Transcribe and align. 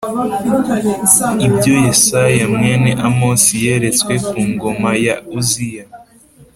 Ibyo 1.47 1.71
Yesaya 1.85 2.43
mwene 2.55 2.91
Amosi 3.07 3.53
yeretswe 3.65 4.13
ku 4.27 4.39
ngoma 4.49 4.91
ya 5.05 5.15
Uziya 5.37 5.85